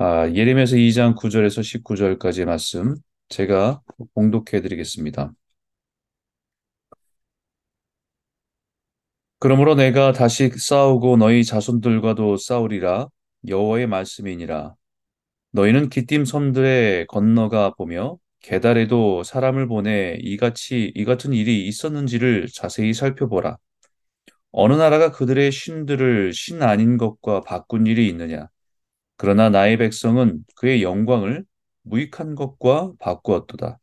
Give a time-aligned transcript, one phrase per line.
[0.00, 2.94] 아, 예레미야서 2장 9절에서 19절까지의 말씀
[3.28, 3.80] 제가
[4.14, 5.32] 봉독해 드리겠습니다.
[9.40, 13.08] 그러므로 내가 다시 싸우고 너희 자손들과도 싸우리라.
[13.46, 14.74] 여호와의 말씀이니라.
[15.52, 23.58] 너희는 기띔 섬들에 건너가 보며 게달에도 사람을 보내 이같이 이 같은 일이 있었는지를 자세히 살펴보라.
[24.52, 28.48] 어느 나라가 그들의 신들을 신 아닌 것과 바꾼 일이 있느냐
[29.18, 31.44] 그러나 나의 백성은 그의 영광을
[31.82, 33.78] 무익한 것과 바꾸었도다.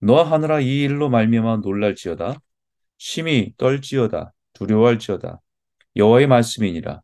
[0.00, 2.36] 너와 하늘아 이 일로 말미암아 놀랄지어다.
[2.98, 4.32] 심히 떨지어다.
[4.52, 5.40] 두려워할지어다.
[5.96, 7.00] 여호와의 말씀이니라.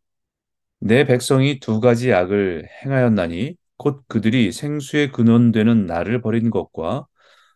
[0.80, 7.06] 내 백성이 두 가지 악을 행하였나니 곧 그들이 생수의 근원되는 나를 버린 것과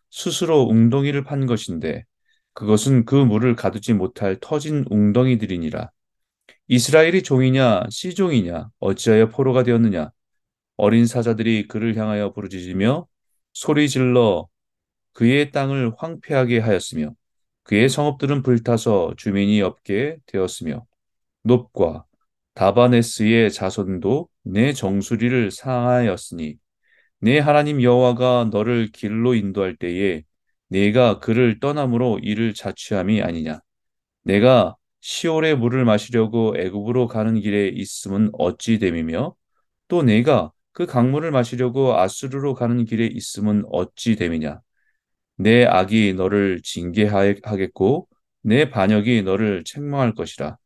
[0.09, 2.05] 스스로 웅덩이를 판 것인데
[2.53, 5.91] 그것은 그 물을 가두지 못할 터진 웅덩이들이니라.
[6.71, 10.11] 이스라엘이 종이냐 시종이냐 어찌하여 포로가 되었느냐?
[10.77, 13.07] 어린 사자들이 그를 향하여 부르짖으며
[13.53, 14.47] 소리 질러
[15.13, 17.15] 그의 땅을 황폐하게 하였으며
[17.63, 20.85] 그의 성읍들은 불타서 주민이 없게 되었으며
[21.41, 22.05] 높과
[22.53, 26.57] 다바네스의 자손도 내 정수리를 상하였으니
[27.19, 30.21] 내 하나님 여호와가 너를 길로 인도할 때에
[30.67, 33.59] 네가 그를 떠남으로 이를 자취함이 아니냐?
[34.21, 39.35] 내가 시올의 물을 마시려고 애굽으로 가는 길에 있음은 어찌 됨이며
[39.87, 44.61] 또 내가 그 강물을 마시려고 아수르로 가는 길에 있음은 어찌 됨이냐?
[45.37, 48.07] 내 악이 너를 징계하겠고
[48.41, 50.57] 내 반역이 너를 책망할 것이라.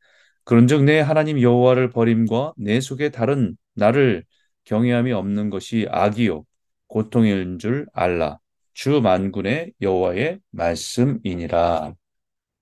[0.45, 4.25] 그런즉 내 하나님 여호와를 버림과 내 속에 다른 나를
[4.65, 6.45] 경외함이 없는 것이 악이요
[6.87, 8.39] 고통인 줄 알라.
[8.73, 11.93] 주 만군의 여호와의 말씀이니라.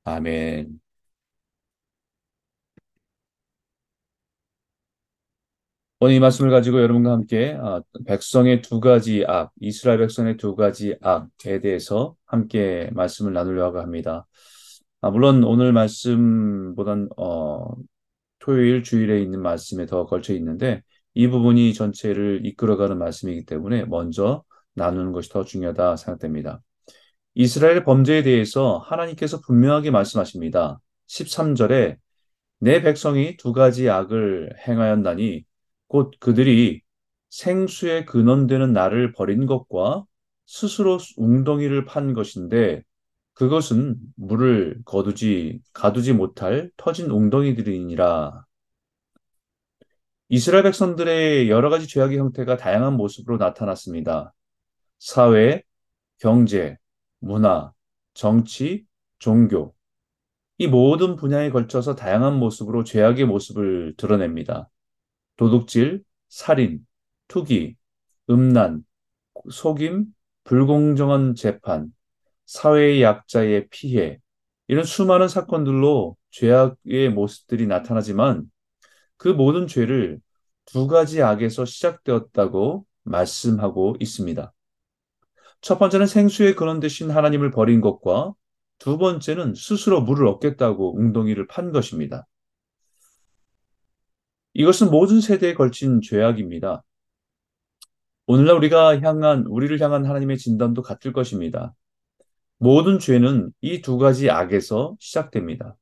[0.03, 0.81] 아멘.
[6.03, 10.95] 오늘 이 말씀을 가지고 여러분과 함께 아, 백성의 두 가지 악, 이스라엘 백성의 두 가지
[10.99, 14.25] 악에 대해서 함께 말씀을 나누려고 합니다.
[15.01, 17.75] 아, 물론 오늘 말씀보단 어,
[18.39, 20.81] 토요일 주일에 있는 말씀에 더 걸쳐 있는데
[21.13, 26.63] 이 부분이 전체를 이끌어가는 말씀이기 때문에 먼저 나누는 것이 더 중요하다 생각됩니다.
[27.35, 30.79] 이스라엘 범죄에 대해서 하나님께서 분명하게 말씀하십니다.
[31.05, 31.97] 13절에
[32.59, 35.45] 내 백성이 두 가지 악을 행하였나니
[35.91, 36.81] 곧 그들이
[37.31, 40.05] 생수의 근원되는 나를 버린 것과
[40.45, 42.81] 스스로 웅덩이를 판 것인데
[43.33, 48.45] 그것은 물을 거두지 가두지 못할 터진 웅덩이들이니라.
[50.29, 54.33] 이스라엘 백성들의 여러 가지 죄악의 형태가 다양한 모습으로 나타났습니다.
[54.97, 55.61] 사회,
[56.19, 56.77] 경제,
[57.19, 57.73] 문화,
[58.13, 58.85] 정치,
[59.19, 59.75] 종교
[60.57, 64.69] 이 모든 분야에 걸쳐서 다양한 모습으로 죄악의 모습을 드러냅니다.
[65.41, 66.85] 도둑질, 살인,
[67.27, 67.75] 투기,
[68.29, 68.85] 음란,
[69.49, 70.05] 속임,
[70.43, 71.91] 불공정한 재판,
[72.45, 74.19] 사회의 약자의 피해,
[74.67, 78.51] 이런 수많은 사건들로 죄악의 모습들이 나타나지만
[79.17, 80.19] 그 모든 죄를
[80.65, 84.53] 두 가지 악에서 시작되었다고 말씀하고 있습니다.
[85.61, 88.35] 첫 번째는 생수의 근원 되신 하나님을 버린 것과
[88.77, 92.27] 두 번째는 스스로 물을 얻겠다고 웅덩이를 판 것입니다.
[94.53, 96.83] 이것은 모든 세대에 걸친 죄악입니다.
[98.27, 101.73] 오늘날 우리가 향한, 우리를 향한 하나님의 진단도 같을 것입니다.
[102.57, 105.75] 모든 죄는 이 두 가지 악에서 시작됩니다.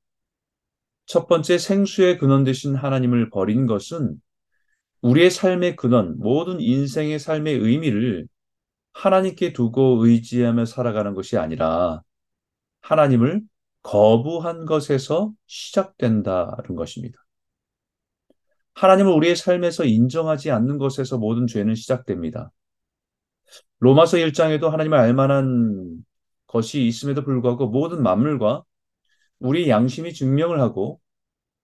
[1.06, 4.16] 첫 번째 생수의 근원 되신 하나님을 버린 것은
[5.02, 8.28] 우리의 삶의 근원, 모든 인생의 삶의 의미를
[8.94, 12.02] 하나님께 두고 의지하며 살아가는 것이 아니라
[12.82, 13.42] 하나님을
[13.84, 17.20] 거부한 것에서 시작된다는 것입니다.
[18.80, 22.52] 하나님을 우리의 삶에서 인정하지 않는 것에서 모든 죄는 시작됩니다.
[23.80, 26.02] 로마서 1장에도 하나님을 알만한
[26.48, 28.64] 것이 있음에도 불구하고 모든 만물과
[29.40, 31.02] 우리 양심이 증명을 하고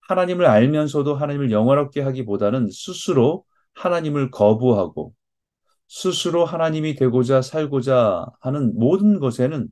[0.01, 3.45] 하나님을 알면서도 하나님을 영화롭게 하기보다는 스스로
[3.75, 5.13] 하나님을 거부하고
[5.88, 9.69] 스스로 하나님이 되고자 살고자 하는 모든 것에는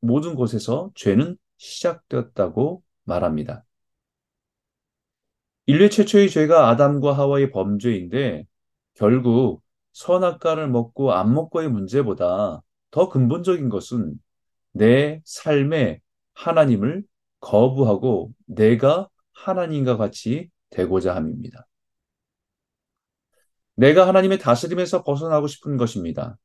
[0.00, 3.63] 모든 곳에서 죄는 시작되었다고 말합니다.
[5.66, 8.46] 인류 최초의 죄가 아담과 하와의 범죄인데
[8.94, 9.62] 결국
[9.92, 14.14] 선악과를 먹고 안 먹고의 문제보다 더 근본적인 것은
[14.72, 16.00] 내 삶에
[16.34, 17.04] 하나님을
[17.40, 21.66] 거부하고 내가 하나님과 같이 되고자 함입니다.
[23.76, 26.36] 내가 하나님의 다스림에서 벗어나고 싶은 것입니다.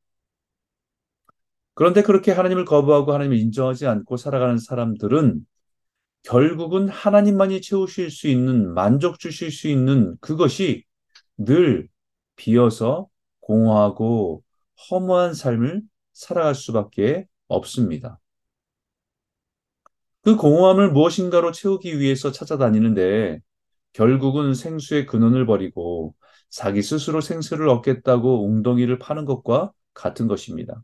[1.73, 5.45] 그런데 그렇게 하나님을 거부하고 하나님을 인정하지 않고 살아가는 사람들은
[6.23, 10.83] 결국은 하나님만이 채우실 수 있는, 만족 주실 수 있는 그것이
[11.37, 11.87] 늘
[12.35, 13.07] 비어서
[13.39, 14.43] 공허하고
[14.89, 15.81] 허무한 삶을
[16.13, 18.19] 살아갈 수밖에 없습니다.
[20.21, 23.39] 그 공허함을 무엇인가로 채우기 위해서 찾아다니는데
[23.93, 26.13] 결국은 생수의 근원을 버리고
[26.49, 30.83] 자기 스스로 생수를 얻겠다고 웅덩이를 파는 것과 같은 것입니다.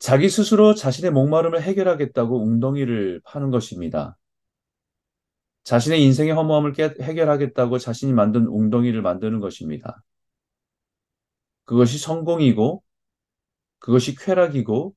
[0.00, 4.16] 자기 스스로 자신의 목마름을 해결하겠다고 웅덩이를 파는 것입니다.
[5.64, 10.02] 자신의 인생의 허무함을 해결하겠다고 자신이 만든 웅덩이를 만드는 것입니다.
[11.64, 12.82] 그것이 성공이고,
[13.78, 14.96] 그것이 쾌락이고,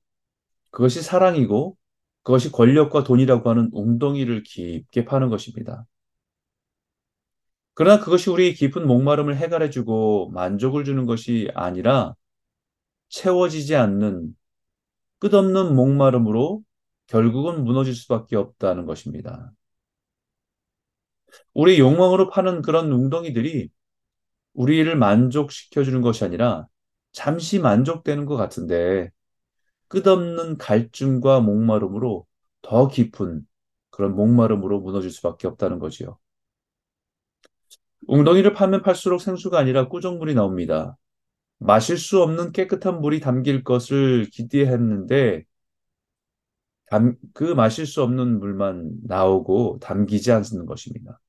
[0.72, 1.78] 그것이 사랑이고,
[2.24, 5.86] 그것이 권력과 돈이라고 하는 웅덩이를 깊게 파는 것입니다.
[7.74, 12.16] 그러나 그것이 우리 깊은 목마름을 해결해주고 만족을 주는 것이 아니라
[13.10, 14.34] 채워지지 않는
[15.24, 16.64] 끝없는 목마름으로
[17.08, 19.54] 결국은 무너질 수밖에 없다는 것입니다.
[21.54, 23.70] 우리 욕망으로 파는 그런 웅덩이들이
[24.54, 26.68] 우리를 만족시켜주는 것이 아니라
[27.14, 29.12] 잠시 만족되는 것 같은데
[29.88, 32.26] 끝없는 갈증과 목마름으로
[32.62, 33.48] 더 깊은
[33.92, 36.18] 그런 목마름으로 무너질 수밖에 없다는 거지요.
[38.08, 40.98] 웅덩이를 파면 팔수록 생수가 아니라 꾸정물이 나옵니다.
[41.64, 45.46] 마실 수 없는 깨끗한 물이 담길 것을 기대했는데
[46.90, 51.20] 담, 그 마실 수 없는 물만 나오고 담기지 않는 것입니다.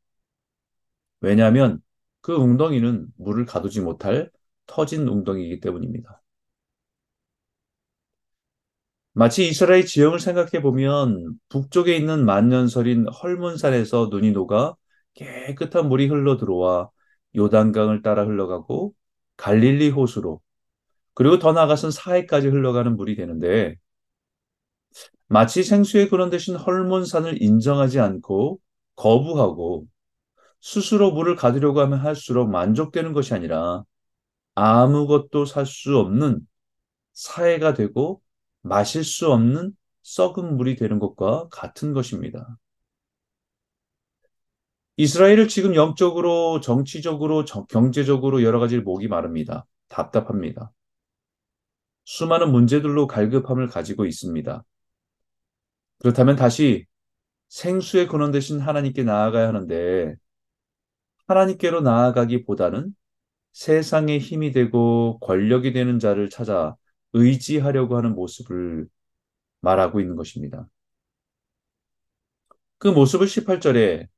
[1.21, 1.81] 왜냐하면
[2.21, 4.31] 그 웅덩이는 물을 가두지 못할
[4.67, 6.23] 터진 웅덩이이기 때문입니다.
[9.13, 14.75] 마치 이스라엘 지형을 생각해 보면 북쪽에 있는 만년설인 헐문산에서 눈이 녹아
[15.15, 16.91] 깨끗한 물이 흘러 들어와
[17.37, 18.95] 요단강을 따라 흘러가고
[19.37, 20.41] 갈릴리 호수로
[21.15, 23.77] 그리고 더 나아가선 사해까지 흘러가는 물이 되는데
[25.29, 28.59] 마치 생수의 근원 대신 헐몬산을 인정하지 않고
[28.97, 29.87] 거부하고
[30.61, 33.85] 스스로 물을 가두려고 하면 할수록 만족되는 것이 아니라
[34.55, 36.41] 아무것도 살 수 없는
[37.15, 38.23] 사해가 되고
[38.63, 42.59] 마실 수 없는 썩은 물이 되는 것과 같은 것입니다.
[44.97, 49.67] 이스라엘을 지금 영적으로, 정치적으로, 경제적으로 여러 가지 목이 마릅니다.
[49.89, 50.73] 답답합니다.
[52.05, 54.65] 수많은 문제들로 갈급함을 가지고 있습니다.
[55.99, 56.87] 그렇다면 다시
[57.49, 60.17] 생수의 근원 대신 하나님께 나아가야 하는데
[61.27, 62.95] 하나님께로 나아가기보다는
[63.53, 66.77] 세상의 힘이 되고 권력이 되는 자를 찾아
[67.13, 68.87] 의지하려고 하는 모습을
[69.61, 70.69] 말하고 있는 것입니다.
[72.79, 74.09] 그 모습을 18절에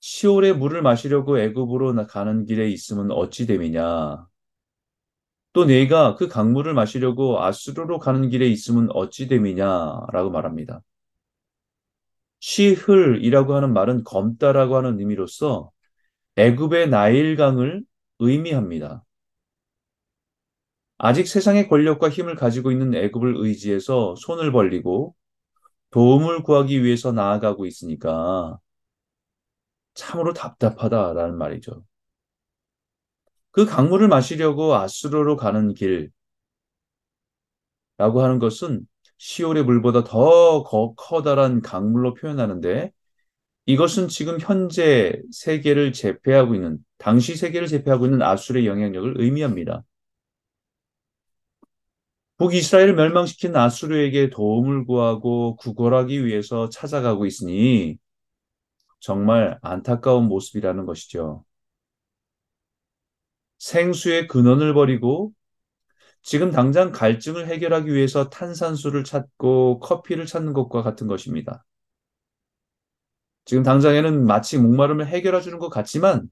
[0.00, 4.26] 시올의 물을 마시려고 애굽으로 가는 길에 있으면 어찌 됨이냐?
[5.52, 10.82] 또 네가 그 강물을 마시려고 아수르로 가는 길에 있으면 어찌 됨이냐라고 말합니다.
[12.40, 15.70] 시흘이라고 하는 말은 검다라고 하는 의미로서
[16.36, 17.84] 애굽의 나일강을
[18.20, 19.04] 의미합니다.
[20.98, 25.14] 아직 세상의 권력과 힘을 가지고 있는 애굽을 의지해서 손을 벌리고
[25.90, 28.58] 도움을 구하기 위해서 나아가고 있으니까
[29.94, 31.84] 참으로 답답하다라는 말이죠.
[33.52, 36.12] 그 강물을 마시려고 아수르로 가는 길라고
[37.98, 38.86] 하는 것은
[39.18, 40.62] 시올의 물보다 더
[40.96, 42.92] 커다란 강물로 표현하는데
[43.66, 49.84] 이것은 지금 현재 세계를 제패하고 있는 당시 세계를 제패하고 있는 아수르의 영향력을 의미합니다.
[52.38, 57.98] 북이스라엘을 멸망시킨 아수르에게 도움을 구하고 구걸하기 위해서 찾아가고 있으니
[59.00, 61.44] 정말 안타까운 모습이라는 것이죠.
[63.58, 65.32] 생수의 근원을 버리고
[66.22, 71.64] 지금 당장 갈증을 해결하기 위해서 탄산수를 찾고 커피를 찾는 것과 같은 것입니다.
[73.44, 76.28] 지금 당장에는 마치 목마름을 해결해 주는 것 같지만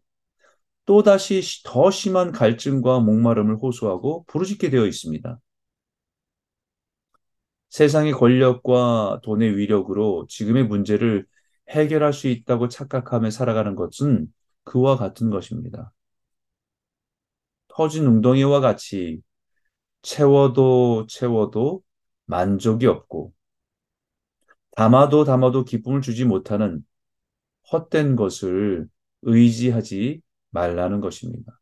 [0.85, 5.39] 또다시 더 심한 갈증과 목마름을 호소하고 부르짖게 되어 있습니다.
[7.71, 11.27] 세상의 권력과 돈의 위력으로 지금의 문제를
[11.71, 14.33] 해결할 수 있다고 착각하며 살아가는 것은
[14.65, 15.93] 그와 같은 것입니다.
[17.69, 19.21] 터진 웅덩이와 같이
[20.03, 21.83] 채워도 채워도
[22.27, 23.33] 만족이 없고
[24.77, 26.85] 담아도 담아도 기쁨을 주지 못하는
[27.73, 28.89] 헛된 것을
[29.23, 31.61] 의지하지 말라는 것입니다.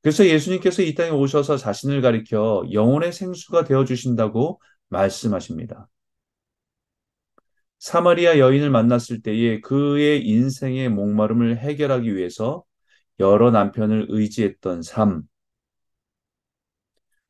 [0.00, 5.88] 그래서 예수님께서 이 땅에 오셔서 자신을 가리켜 영혼의 생수가 되어 주신다고 말씀하십니다.
[7.78, 12.64] 사마리아 여인을 만났을 때에 그의 인생의 목마름을 해결하기 위해서
[13.20, 15.22] 여러 남편을 의지했던 삶.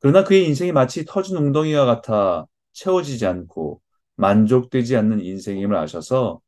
[0.00, 3.80] 그러나 그의 인생이 마치 터진 웅덩이와 같아 채워지지 않고
[4.16, 6.40] 만족되지 않는 인생임을 아셔서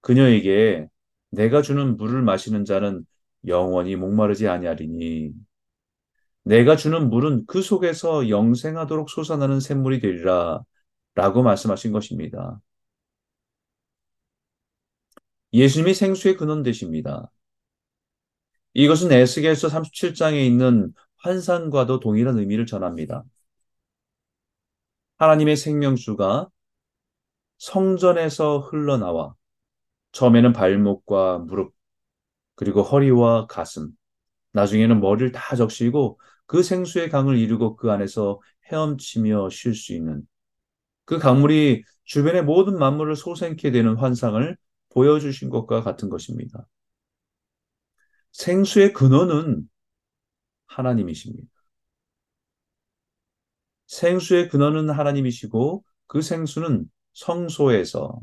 [0.00, 0.88] 그녀에게
[1.30, 3.06] 내가 주는 물을 마시는 자는
[3.46, 5.32] 영원히 목마르지 아니하리니
[6.44, 10.62] 내가 주는 물은 그 속에서 영생하도록 솟아나는 샘물이 되리라
[11.14, 12.60] 라고 말씀하신 것입니다.
[15.54, 17.30] 예수님이 생수의 근원 되십니다.
[18.74, 23.24] 이것은 에스겔서 37장에 있는 환상과도 동일한 의미를 전합니다.
[25.18, 26.48] 하나님의 생명수가
[27.58, 29.34] 성전에서 흘러나와
[30.12, 31.72] 처음에는 발목과 무릎,
[32.56, 33.90] 그리고 허리와 가슴,
[34.52, 38.40] 나중에는 머리를 다 적시고 그 생수의 강을 이루고 그 안에서
[38.72, 40.22] 헤엄치며 쉴 수 있는
[41.04, 44.56] 그 강물이 주변의 모든 만물을 소생케 되는 환상을
[44.94, 46.66] 보여주신 것과 같은 것입니다.
[48.32, 49.68] 생수의 근원은
[50.66, 51.48] 하나님이십니다.
[53.86, 58.20] 생수의 근원은 하나님이시고 그 생수는 성소에서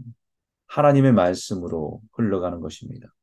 [0.67, 3.13] 하나님의 말씀으로 흘러가는 것입니다.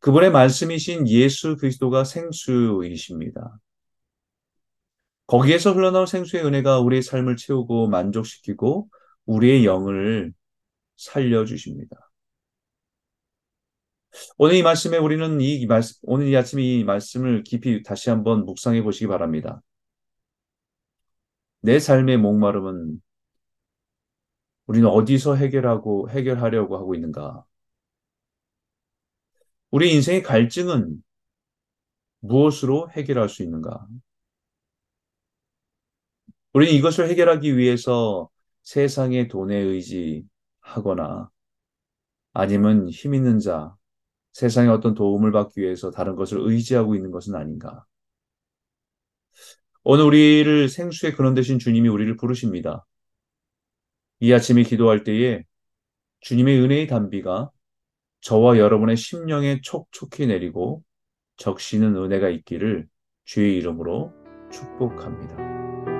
[0.00, 3.58] 그분의 말씀이신 예수 그리스도가 생수이십니다.
[5.26, 8.88] 거기에서 흘러나온 생수의 은혜가 우리의 삶을 채우고 만족시키고
[9.24, 10.32] 우리의 영을
[10.96, 11.96] 살려주십니다.
[14.38, 18.82] 오늘 이 말씀에 우리는 이 말씀, 오늘 이 아침에 이 말씀을 깊이 다시 한번 묵상해
[18.82, 19.62] 보시기 바랍니다.
[21.60, 23.00] 내 삶의 목마름은
[24.66, 27.44] 우리는 어디서 해결하고 해결하려고 하고 있는가?
[29.70, 31.02] 우리 인생의 갈증은
[32.20, 33.86] 무엇으로 해결할 수 있는가?
[36.52, 38.30] 우리는 이것을 해결하기 위해서
[38.62, 40.24] 세상의 돈에 의지
[40.66, 41.30] 하거나
[42.32, 43.74] 아니면 힘 있는 자,
[44.32, 47.84] 세상의 어떤 도움을 받기 위해서 다른 것을 의지하고 있는 것은 아닌가?
[49.84, 52.84] 오늘 우리를 생수의 근원 되신 주님이 우리를 부르십니다.
[54.20, 55.44] 이 아침에 기도할 때에
[56.20, 57.50] 주님의 은혜의 단비가
[58.20, 60.82] 저와 여러분의 심령에 촉촉히 내리고
[61.36, 62.88] 적시는 은혜가 있기를
[63.24, 64.12] 주의 이름으로
[64.50, 65.95] 축복합니다.